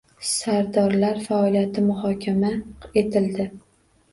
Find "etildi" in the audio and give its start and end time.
3.03-3.51